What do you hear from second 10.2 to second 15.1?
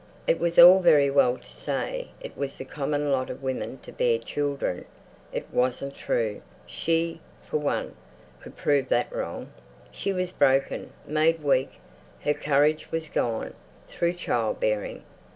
broken, made weak, her courage was gone, through child bearing.